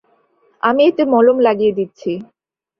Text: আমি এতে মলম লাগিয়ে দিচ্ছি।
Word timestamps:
আমি 0.63 0.81
এতে 0.85 1.03
মলম 1.05 1.37
লাগিয়ে 1.39 1.73
দিচ্ছি। 1.73 2.11